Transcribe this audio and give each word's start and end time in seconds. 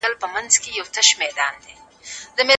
کډوال 0.01 0.33
انسانان 0.39 1.55
دي. 2.35 2.45